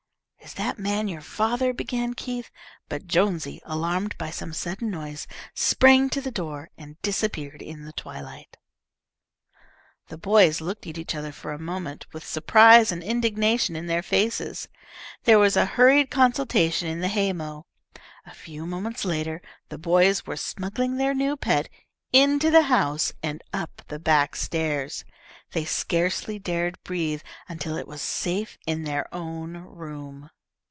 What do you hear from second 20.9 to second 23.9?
their new pet into the house, and up